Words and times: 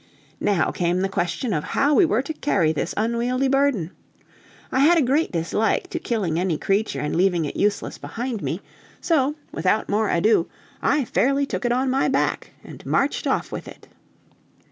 Now 0.39 0.71
came 0.71 1.01
the 1.01 1.07
question 1.09 1.53
of 1.53 1.63
how 1.77 1.93
we 1.93 2.05
were 2.05 2.23
to 2.23 2.33
carry 2.33 2.73
this 2.73 2.95
unwieldy 2.97 3.47
burden. 3.47 3.91
I 4.71 4.79
had 4.79 4.97
a 4.97 5.01
great 5.03 5.31
dislike 5.31 5.91
to 5.91 5.99
killing 5.99 6.39
any 6.39 6.57
creature 6.57 6.99
and 6.99 7.15
leaving 7.15 7.45
it 7.45 7.55
useless 7.55 7.99
behind 7.99 8.41
me; 8.41 8.61
so, 8.99 9.35
without 9.51 9.89
more 9.89 10.09
ado, 10.09 10.49
I 10.81 11.05
fairly 11.05 11.45
took 11.45 11.65
it 11.65 11.71
on 11.71 11.91
my 11.91 12.07
back, 12.09 12.49
and 12.63 12.83
marched 12.83 13.27
off 13.27 13.51
with 13.51 13.67
it. 13.67 13.87